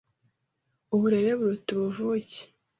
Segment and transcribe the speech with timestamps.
[0.93, 2.39] uburere buruta ubuvuke”,